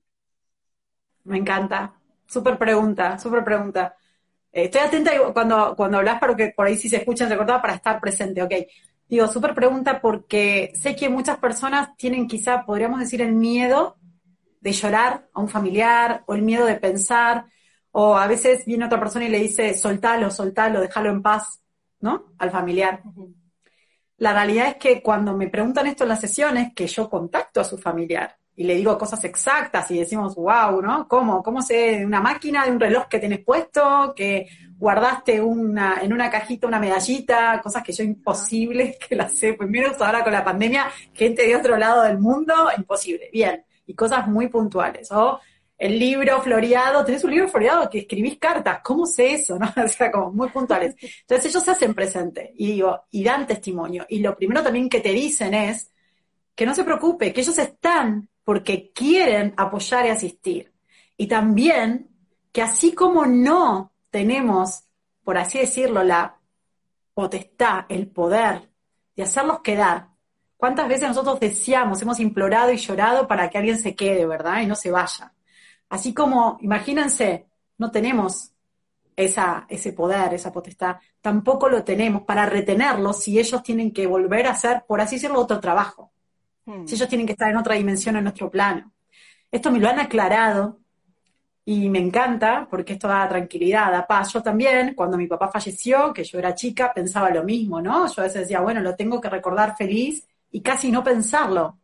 [1.24, 1.94] Me encanta.
[2.26, 3.96] Súper pregunta, súper pregunta.
[4.52, 8.00] Eh, estoy atenta cuando, cuando hablas, que por ahí si se escuchan, recordaba para estar
[8.00, 8.52] presente, ok.
[9.08, 13.96] Digo, súper pregunta porque sé que muchas personas tienen quizá, podríamos decir, el miedo
[14.60, 17.46] de llorar a un familiar o el miedo de pensar,
[17.92, 21.62] o a veces viene otra persona y le dice, soltalo, soltalo, déjalo en paz,
[22.00, 22.32] ¿no?
[22.38, 23.00] Al familiar.
[24.18, 27.64] La realidad es que cuando me preguntan esto en las sesiones, que yo contacto a
[27.64, 31.06] su familiar y le digo cosas exactas y decimos, wow, ¿no?
[31.06, 31.42] ¿Cómo?
[31.42, 36.30] ¿Cómo sé una máquina, de un reloj que tienes puesto, que guardaste una, en una
[36.30, 40.44] cajita una medallita, cosas que yo imposible que las sé, pues menos ahora con la
[40.44, 45.40] pandemia, gente de otro lado del mundo, imposible, bien, y cosas muy puntuales, o
[45.78, 49.58] el libro floreado, tenés un libro floreado que escribís cartas, ¿cómo sé eso?
[49.58, 49.66] ¿no?
[49.84, 50.94] O sea, como muy puntuales.
[51.20, 54.06] Entonces ellos se hacen presente y digo, y dan testimonio.
[54.08, 55.92] Y lo primero también que te dicen es
[56.54, 60.72] que no se preocupe, que ellos están porque quieren apoyar y asistir.
[61.16, 62.08] Y también
[62.52, 64.84] que así como no tenemos,
[65.24, 66.38] por así decirlo, la
[67.14, 68.70] potestad, el poder
[69.14, 70.08] de hacerlos quedar.
[70.56, 74.60] ¿Cuántas veces nosotros deseamos, hemos implorado y llorado para que alguien se quede, ¿verdad?
[74.60, 75.32] Y no se vaya.
[75.88, 77.46] Así como, imagínense,
[77.78, 78.52] no tenemos
[79.14, 84.46] esa, ese poder, esa potestad, tampoco lo tenemos para retenerlos si ellos tienen que volver
[84.46, 86.12] a hacer, por así decirlo, otro trabajo.
[86.66, 86.86] Hmm.
[86.86, 88.92] Si ellos tienen que estar en otra dimensión en nuestro plano.
[89.50, 90.80] Esto me lo han aclarado
[91.66, 94.32] y me encanta porque esto da tranquilidad, da paz.
[94.32, 98.06] Yo también, cuando mi papá falleció, que yo era chica, pensaba lo mismo, ¿no?
[98.06, 101.78] Yo a veces decía, bueno, lo tengo que recordar feliz y casi no pensarlo.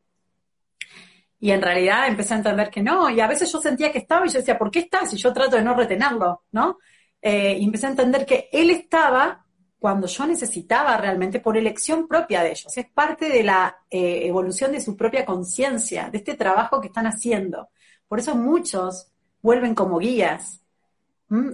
[1.38, 4.24] Y en realidad empecé a entender que no, y a veces yo sentía que estaba
[4.24, 5.12] y yo decía, ¿por qué estás?
[5.12, 6.78] Y yo trato de no retenerlo, ¿no?
[7.22, 9.46] eh, y empecé a entender que él estaba
[9.78, 12.76] cuando yo necesitaba realmente por elección propia de ellos.
[12.76, 17.06] Es parte de la eh, evolución de su propia conciencia, de este trabajo que están
[17.06, 17.70] haciendo.
[18.06, 19.11] Por eso muchos
[19.42, 20.62] vuelven como guías,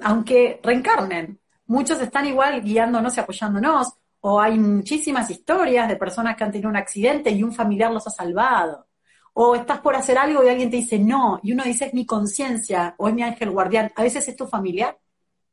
[0.02, 1.40] aunque reencarnen.
[1.66, 6.70] Muchos están igual guiándonos y apoyándonos, o hay muchísimas historias de personas que han tenido
[6.70, 8.86] un accidente y un familiar los ha salvado.
[9.34, 12.04] O estás por hacer algo y alguien te dice no, y uno dice es mi
[12.04, 13.92] conciencia o es mi ángel guardián.
[13.94, 14.98] A veces es tu familiar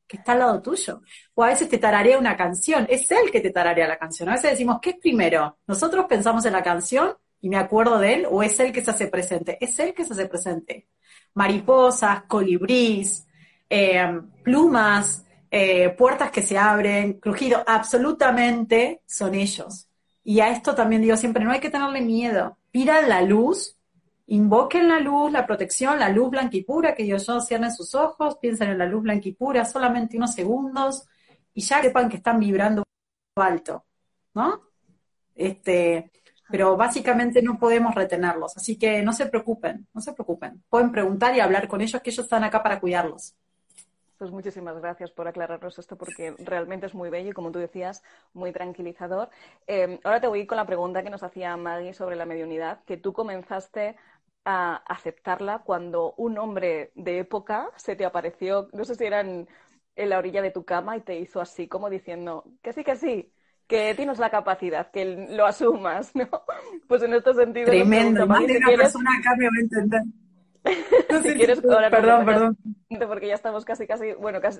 [0.07, 1.01] que está al lado tuyo.
[1.33, 4.29] O a veces te tararea una canción, es él que te tararea la canción.
[4.29, 5.57] A veces decimos, ¿qué es primero?
[5.67, 8.91] ¿Nosotros pensamos en la canción y me acuerdo de él o es él que se
[8.91, 9.57] hace presente?
[9.61, 10.87] Es él que se hace presente.
[11.35, 13.27] Mariposas, colibrís,
[13.69, 19.87] eh, plumas, eh, puertas que se abren, crujido, absolutamente son ellos.
[20.23, 22.57] Y a esto también digo siempre, no hay que tenerle miedo.
[22.71, 23.77] Pidan la luz,
[24.27, 27.93] invoquen la luz, la protección, la luz blanca y pura, que ellos yo cierren sus
[27.95, 31.07] ojos, piensen en la luz blanca y pura, solamente unos segundos,
[31.53, 32.83] y ya sepan que están vibrando
[33.35, 33.85] alto,
[34.33, 34.61] ¿no?
[35.35, 36.11] Este,
[36.49, 40.63] pero básicamente no podemos retenerlos, así que no se preocupen, no se preocupen.
[40.69, 43.35] Pueden preguntar y hablar con ellos, que ellos están acá para cuidarlos.
[44.17, 48.01] Pues muchísimas gracias por aclararnos esto porque realmente es muy bello y como tú decías,
[48.33, 49.29] muy tranquilizador.
[49.67, 52.95] Eh, ahora te voy con la pregunta que nos hacía Maggie sobre la mediunidad, que
[52.95, 53.97] tú comenzaste
[54.45, 59.47] a aceptarla cuando un hombre de época se te apareció, no sé si era en,
[59.97, 63.33] la orilla de tu cama y te hizo así como diciendo que sí, que sí,
[63.67, 66.27] que tienes la capacidad, que lo asumas, ¿no?
[66.87, 67.65] Pues en este sentido...
[67.65, 70.01] Tremendo, más de una persona acá me va a entender.
[71.23, 72.57] si quieres, perdón, perdón.
[73.07, 74.59] Porque ya estamos casi, casi, bueno, casi,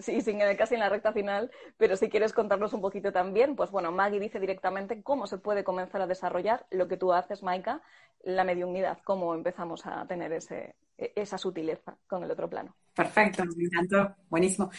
[0.58, 4.20] casi en la recta final, pero si quieres contarnos un poquito también, pues bueno, Maggie
[4.20, 7.82] dice directamente cómo se puede comenzar a desarrollar lo que tú haces, Maika,
[8.24, 12.76] la mediunidad, cómo empezamos a tener ese, e, esa sutileza con el otro plano.
[12.94, 14.70] Perfecto, me encantó, buenísimo.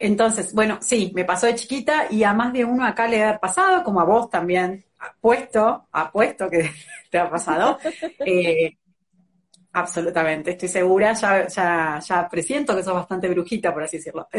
[0.00, 3.38] Entonces, bueno, sí, me pasó de chiquita y a más de uno acá le ha
[3.38, 6.70] pasado, como a vos también, apuesto, apuesto que
[7.10, 7.78] te ha pasado.
[8.26, 8.76] Eh,
[9.72, 14.28] Absolutamente, estoy segura, ya, ya, ya presiento que sos bastante brujita, por así decirlo.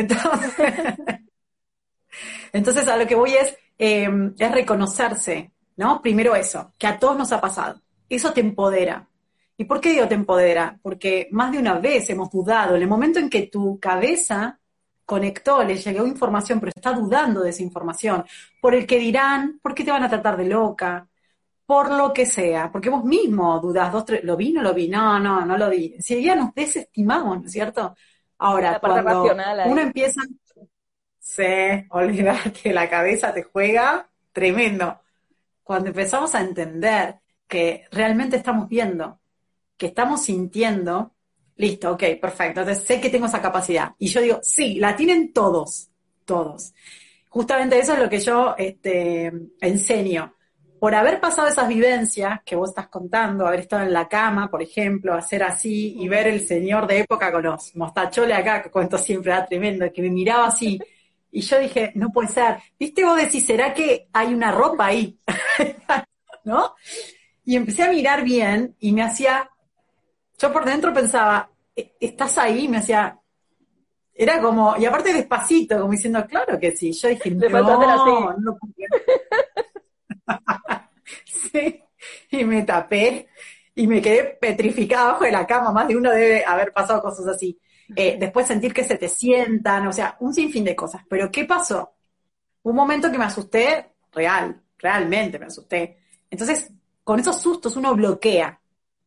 [2.52, 6.02] Entonces, a lo que voy es, em, es reconocerse, ¿no?
[6.02, 7.80] Primero eso, que a todos nos ha pasado.
[8.10, 9.08] Eso te empodera.
[9.58, 10.78] ¿Y por qué digo te empodera?
[10.82, 12.76] Porque más de una vez hemos dudado.
[12.76, 14.60] En el momento en que tu cabeza
[15.12, 18.24] conectó, le llegó información, pero está dudando de esa información,
[18.62, 21.06] por el que dirán, ¿por qué te van a tratar de loca?
[21.66, 24.90] por lo que sea, porque vos mismo dudás, dos, tres, ¿lo vi, no lo vi?
[24.90, 25.96] No, no, no lo vi.
[26.02, 27.96] Si ya nos desestimamos, ¿no es cierto?
[28.40, 29.24] Ahora, cuando
[29.68, 30.22] uno empieza,
[31.18, 35.00] se olvidate, la cabeza te juega tremendo.
[35.64, 39.22] Cuando empezamos a entender que realmente estamos viendo,
[39.78, 41.16] que estamos sintiendo,
[41.56, 43.92] listo, ok, perfecto, entonces sé que tengo esa capacidad.
[44.00, 45.90] Y yo digo, sí, la tienen todos,
[46.26, 46.74] todos.
[47.30, 50.36] Justamente eso es lo que yo este, enseño
[50.82, 54.64] por haber pasado esas vivencias que vos estás contando, haber estado en la cama, por
[54.64, 58.98] ejemplo, hacer así y ver el señor de época con los mostacholes acá, que cuento
[58.98, 60.80] siempre, era tremendo, que me miraba así.
[61.30, 62.58] Y yo dije, no puede ser.
[62.80, 65.20] ¿Viste vos decís, será que hay una ropa ahí?
[66.46, 66.74] ¿No?
[67.46, 69.51] Y empecé a mirar bien y me hacía,
[70.42, 72.68] yo por dentro pensaba, e-, ¿estás ahí?
[72.68, 73.18] Me hacía,
[74.14, 76.92] era como, y aparte despacito, como diciendo, claro que sí.
[76.94, 78.58] Yo dije, no, no, no
[81.26, 81.84] sí,
[82.30, 83.28] y me tapé
[83.76, 85.72] y me quedé petrificada abajo de la cama.
[85.72, 87.60] Más de uno debe haber pasado cosas así.
[87.96, 91.04] Eh, después sentir que se te sientan, o sea, un sinfín de cosas.
[91.10, 91.94] Pero ¿qué pasó?
[92.64, 95.98] Un momento que me asusté, real, realmente me asusté.
[96.30, 96.72] Entonces,
[97.04, 98.61] con esos sustos uno bloquea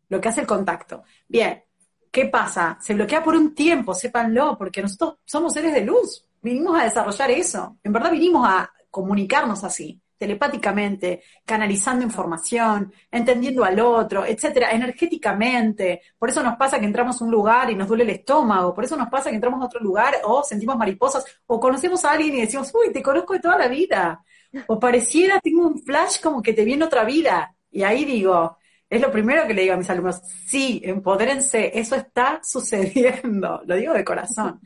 [0.08, 1.04] lo que hace el contacto.
[1.28, 1.64] Bien,
[2.10, 2.78] ¿qué pasa?
[2.80, 6.26] Se bloquea por un tiempo, sépanlo, porque nosotros somos seres de luz.
[6.42, 7.78] Vinimos a desarrollar eso.
[7.82, 16.00] En verdad vinimos a comunicarnos así telepáticamente, canalizando información, entendiendo al otro, etcétera, energéticamente.
[16.18, 18.84] Por eso nos pasa que entramos a un lugar y nos duele el estómago, por
[18.84, 22.36] eso nos pasa que entramos a otro lugar o sentimos mariposas, o conocemos a alguien
[22.36, 24.24] y decimos, uy, te conozco de toda la vida.
[24.68, 27.54] O pareciera, tengo un flash como que te viene otra vida.
[27.70, 28.56] Y ahí digo,
[28.96, 33.76] es lo primero que le digo a mis alumnos, sí, empodérense, eso está sucediendo, lo
[33.76, 34.60] digo de corazón.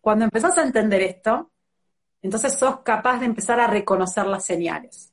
[0.00, 1.50] Cuando empezás a entender esto,
[2.22, 5.12] entonces sos capaz de empezar a reconocer las señales.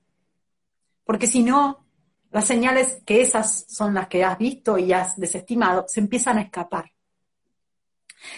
[1.03, 1.85] Porque si no,
[2.31, 6.41] las señales que esas son las que has visto y has desestimado, se empiezan a
[6.41, 6.91] escapar.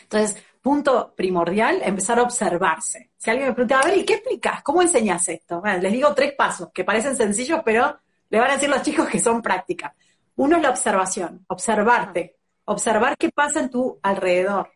[0.04, 3.12] Entonces, punto primordial, empezar a observarse.
[3.18, 4.64] Si alguien me pregunta, a ver, ¿y qué explicas?
[4.64, 5.62] ¿Cómo enseñas esto?
[5.82, 9.20] les digo tres pasos que parecen sencillos, pero le van a decir los chicos que
[9.20, 9.94] son prácticas.
[10.36, 14.72] Uno es la observación, observarte, observar qué pasa en tu alrededor.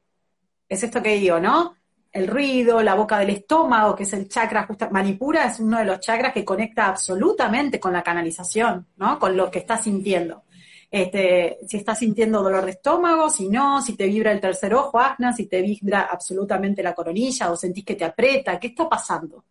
[0.69, 1.77] Es esto que digo, ¿no?
[2.17, 5.85] el ruido, la boca del estómago, que es el chakra justa, Manipura es uno de
[5.85, 9.19] los chakras que conecta absolutamente con la canalización, ¿no?
[9.19, 10.43] Con lo que estás sintiendo.
[10.89, 14.99] Este, si estás sintiendo dolor de estómago, si no, si te vibra el tercer ojo,
[14.99, 19.45] asna, si te vibra absolutamente la coronilla o sentís que te aprieta, ¿qué está pasando?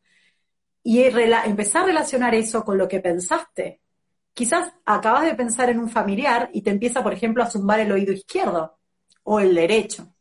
[0.82, 3.80] Y empezar a relacionar eso con lo que pensaste.
[4.36, 7.90] Quizás acabas de pensar en un familiar y te empieza, por ejemplo, a zumbar el
[7.90, 8.78] oído izquierdo
[9.22, 10.12] o el derecho.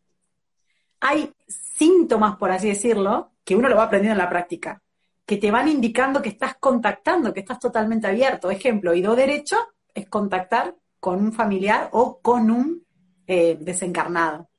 [1.01, 4.81] Hay síntomas, por así decirlo, que uno lo va aprendiendo en la práctica,
[5.25, 8.49] que te van indicando que estás contactando, que estás totalmente abierto.
[8.49, 9.57] Ejemplo, oído derecho
[9.93, 12.85] es contactar con un familiar o con un
[13.27, 14.49] eh, desencarnado.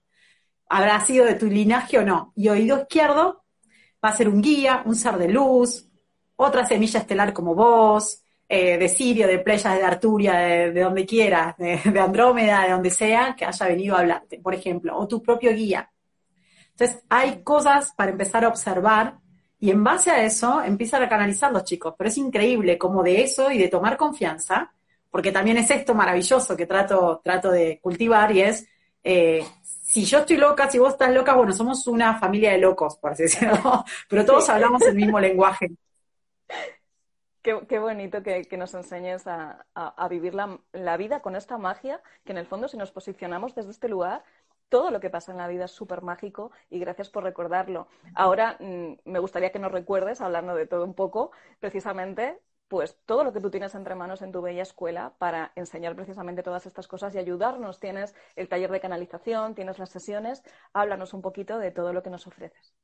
[0.69, 2.35] Habrá sido de tu linaje o no.
[2.37, 3.47] Y oído izquierdo
[4.05, 5.89] va a ser un guía, un ser de luz,
[6.37, 11.57] otra semilla estelar como vos, eh, de Sirio, de Pleias, de Arturia, de, donde quieras,
[11.57, 15.23] de, de, Andrómeda, de donde sea, que haya venido a hablarte, por ejemplo, o tu
[15.23, 15.91] propio guía.
[16.71, 19.19] Entonces, hay cosas para empezar a observar
[19.59, 21.95] y en base a eso empiezan a canalizar los chicos.
[21.97, 24.73] Pero es increíble como de eso y de tomar confianza
[25.17, 28.69] porque también es esto maravilloso que trato, trato de cultivar y es,
[29.03, 32.99] eh, si yo estoy loca, si vos estás loca, bueno, somos una familia de locos,
[32.99, 35.71] por así decirlo, pero todos hablamos el mismo lenguaje.
[37.69, 42.39] Qué, bonito que, nos enseñes a, vivir la, la, vida con esta magia, que en
[42.39, 44.25] el fondo si nos posicionamos desde este lugar,
[44.69, 47.87] todo lo que pasa en la vida es súper mágico y gracias por recordarlo.
[48.17, 51.31] Ahora mm, me gustaría que nos recuerdes, hablando de todo un poco,
[51.61, 55.95] precisamente pues todo lo que tú tienes entre manos en tu bella escuela para enseñar
[55.95, 57.79] precisamente todas estas cosas y ayudarnos.
[57.79, 60.43] Tienes el taller de canalización, tienes las sesiones.
[60.73, 62.75] Háblanos un poquito de todo lo que nos ofreces.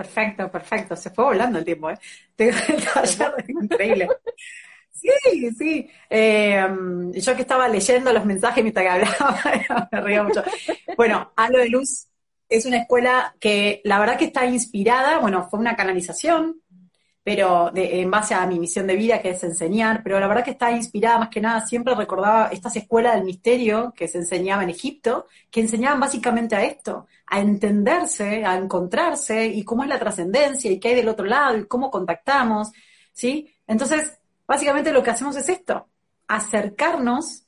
[0.00, 0.96] Perfecto, perfecto.
[0.96, 1.98] Se fue volando el tiempo, ¿eh?
[2.34, 4.08] Tengo el taller increíble.
[4.90, 5.90] Sí, sí.
[6.08, 6.66] Eh,
[7.14, 10.42] yo que estaba leyendo los mensajes mientras que hablaba, me reía mucho.
[10.96, 12.08] Bueno, Halo de Luz
[12.48, 16.62] es una escuela que la verdad que está inspirada, bueno, fue una canalización
[17.22, 20.52] pero en base a mi misión de vida, que es enseñar, pero la verdad que
[20.52, 24.70] está inspirada más que nada, siempre recordaba estas escuelas del misterio que se enseñaba en
[24.70, 30.70] Egipto, que enseñaban básicamente a esto, a entenderse, a encontrarse y cómo es la trascendencia
[30.70, 32.72] y qué hay del otro lado y cómo contactamos,
[33.12, 33.52] ¿sí?
[33.66, 35.88] Entonces, básicamente lo que hacemos es esto,
[36.26, 37.44] acercarnos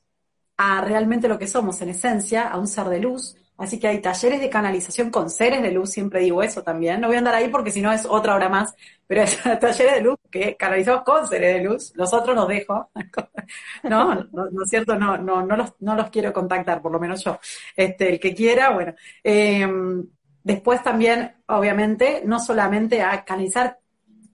[0.58, 4.00] a realmente lo que somos en esencia, a un ser de luz, Así que hay
[4.00, 7.00] talleres de canalización con seres de luz, siempre digo eso también.
[7.00, 8.74] No voy a andar ahí porque si no es otra hora más,
[9.06, 11.92] pero es talleres de luz que canalizamos con seres de luz.
[11.94, 12.90] Los otros los dejo.
[13.84, 17.22] no, no, es cierto, no, no, no los, no los quiero contactar, por lo menos
[17.22, 17.38] yo.
[17.76, 18.94] Este, el que quiera, bueno.
[19.22, 20.08] Em,
[20.42, 23.78] después también, obviamente, no solamente a canalizar,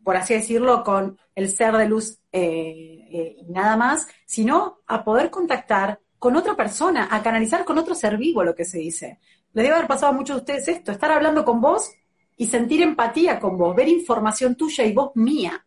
[0.03, 5.05] por así decirlo, con el ser de luz eh, eh, y nada más, sino a
[5.05, 9.19] poder contactar con otra persona, a canalizar con otro ser vivo lo que se dice.
[9.53, 11.91] Le debe haber pasado a muchos de ustedes esto, estar hablando con vos
[12.37, 15.65] y sentir empatía con vos, ver información tuya y vos mía.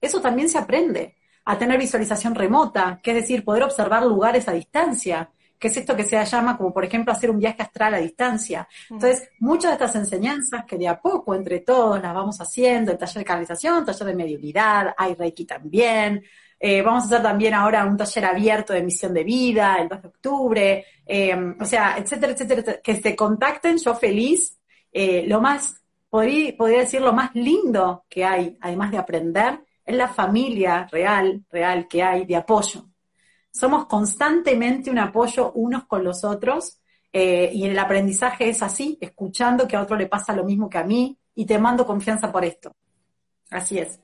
[0.00, 1.16] Eso también se aprende.
[1.44, 5.94] A tener visualización remota, que es decir, poder observar lugares a distancia, que es esto
[5.94, 8.66] que se llama como, por ejemplo, hacer un viaje astral a distancia.
[8.88, 8.94] Mm.
[8.94, 12.98] Entonces, muchas de estas enseñanzas que de a poco entre todos las vamos haciendo, el
[12.98, 16.22] taller de canalización, taller de mediunidad, hay Reiki también,
[16.62, 20.02] eh, vamos a hacer también ahora un taller abierto de misión de vida el 2
[20.02, 24.58] de octubre, eh, o sea, etcétera, etcétera, que se contacten, yo feliz.
[24.92, 29.96] Eh, lo más, podría, podría decir, lo más lindo que hay, además de aprender, es
[29.96, 32.84] la familia real, real que hay de apoyo.
[33.50, 36.76] Somos constantemente un apoyo unos con los otros
[37.12, 40.84] y el aprendizaje es así, escuchando que a otro le pasa lo mismo que a
[40.84, 42.76] mí y te mando confianza por esto.
[43.50, 43.98] Así es.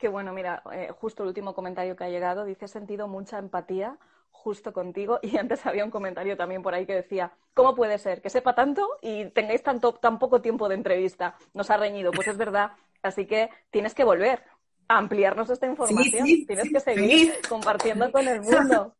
[0.00, 3.38] Qué bueno, mira, eh, justo el último comentario que ha llegado dice, he sentido mucha
[3.38, 3.98] empatía
[4.30, 8.22] justo contigo y antes había un comentario también por ahí que decía, ¿cómo puede ser
[8.22, 11.36] que sepa tanto y tengáis tanto, tan poco tiempo de entrevista?
[11.52, 14.42] Nos ha reñido, pues es verdad, así que tienes que volver
[14.88, 18.96] a ampliarnos esta información, tienes que seguir compartiendo con el mundo.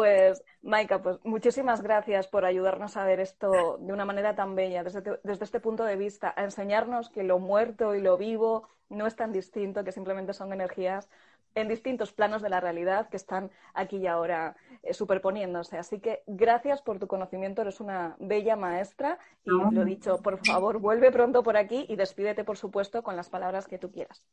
[0.00, 4.82] Pues, Maika, pues muchísimas gracias por ayudarnos a ver esto de una manera tan bella,
[4.82, 9.06] desde, desde, este punto de vista, a enseñarnos que lo muerto y lo vivo no
[9.06, 11.10] es tan distinto, que simplemente son energías
[11.54, 15.76] en distintos planos de la realidad que están aquí y ahora eh, superponiéndose.
[15.76, 20.78] Así que gracias por tu conocimiento, eres una bella maestra y lo dicho, por favor,
[20.78, 24.24] vuelve pronto por aquí y despídete, por supuesto, con las palabras que tú quieras.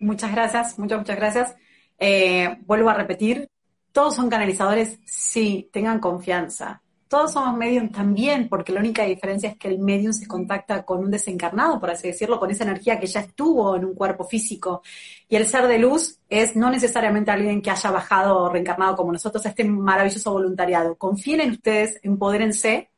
[0.00, 1.56] Muchas gracias, muchas, muchas gracias.
[2.00, 3.48] Eh, vuelvo a repetir,
[3.92, 6.82] todos son canalizadores, sí, tengan confianza.
[7.08, 11.00] Todos somos medium también, porque la única diferencia es que el medium se contacta con
[11.00, 14.82] un desencarnado, por así decirlo, con esa energía que ya estuvo en un cuerpo físico.
[15.28, 19.10] Y el ser de luz es no necesariamente alguien que haya bajado o reencarnado como
[19.10, 20.94] nosotros, este maravilloso voluntariado.
[20.94, 22.89] Confíen en ustedes, empodérense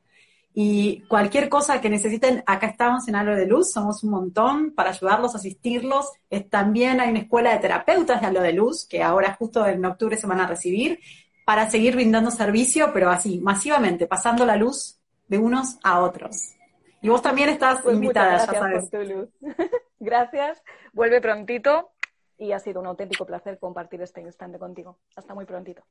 [0.54, 4.90] Y cualquier cosa que necesiten, acá estamos en Halo de Luz, somos un montón para
[4.90, 6.10] ayudarlos, asistirlos.
[6.50, 10.16] también hay una escuela de terapeutas de Halo de Luz, que ahora justo en octubre
[10.16, 11.00] se van a recibir,
[11.46, 16.54] para seguir brindando servicio, pero así, masivamente, pasando la luz de unos a otros.
[17.00, 18.90] Y vos también estás pues invitada, ya sabes.
[18.90, 19.28] Por tu luz.
[19.98, 21.90] gracias, vuelve prontito
[22.38, 24.98] y ha sido un auténtico placer compartir este instante contigo.
[25.16, 25.82] Hasta muy prontito.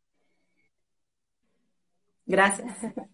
[2.25, 2.71] Gracias.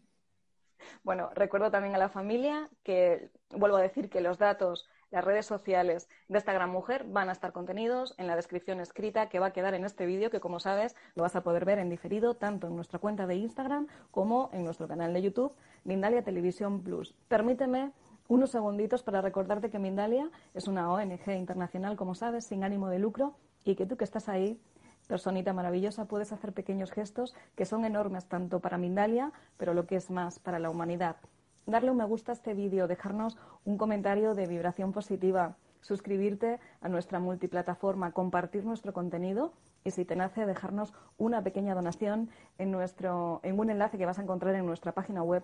[1.07, 5.45] Bueno, recuerdo también a la familia que, vuelvo a decir que los datos, las redes
[5.45, 9.45] sociales de esta gran mujer van a estar contenidos en la descripción escrita que va
[9.45, 12.33] a quedar en este vídeo, que como sabes lo vas a poder ver en diferido
[12.33, 15.55] tanto en nuestra cuenta de Instagram como en nuestro canal de YouTube,
[15.85, 17.15] Mindalia Televisión Plus.
[17.29, 17.93] Permíteme
[18.27, 22.99] unos segunditos para recordarte que Mindalia es una ONG internacional, como sabes, sin ánimo de
[22.99, 24.59] lucro y que tú que estás ahí
[25.07, 29.95] personita maravillosa, puedes hacer pequeños gestos que son enormes tanto para Mindalia, pero lo que
[29.95, 31.17] es más, para la humanidad.
[31.65, 36.89] Darle un me gusta a este vídeo, dejarnos un comentario de vibración positiva, suscribirte a
[36.89, 39.53] nuestra multiplataforma, compartir nuestro contenido
[39.83, 44.19] y si te nace dejarnos una pequeña donación en, nuestro, en un enlace que vas
[44.19, 45.43] a encontrar en nuestra página web.